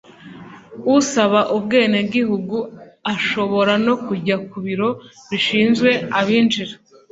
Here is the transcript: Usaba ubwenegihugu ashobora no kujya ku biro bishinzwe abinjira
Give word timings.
Usaba 0.95 1.39
ubwenegihugu 1.55 2.57
ashobora 3.13 3.73
no 3.85 3.95
kujya 4.05 4.35
ku 4.49 4.57
biro 4.65 4.89
bishinzwe 5.29 5.89
abinjira 6.19 6.73